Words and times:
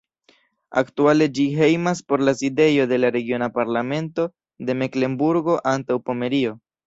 Aktuale 0.79 1.25
ĝi 1.39 1.43
hejmas 1.59 2.01
por 2.11 2.23
la 2.29 2.33
sidejo 2.39 2.87
de 2.93 2.99
la 3.03 3.11
Regiona 3.17 3.51
Parlamento 3.59 4.27
de 4.71 4.77
Meklenburgo-Antaŭpomerio. 4.83 6.57